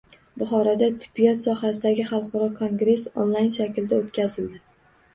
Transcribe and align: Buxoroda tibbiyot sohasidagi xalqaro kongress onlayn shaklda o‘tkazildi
Buxoroda 0.43 0.87
tibbiyot 1.03 1.43
sohasidagi 1.43 2.07
xalqaro 2.09 2.49
kongress 2.63 3.07
onlayn 3.27 3.57
shaklda 3.61 4.05
o‘tkazildi 4.05 4.69